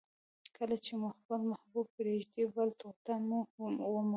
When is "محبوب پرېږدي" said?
1.51-2.43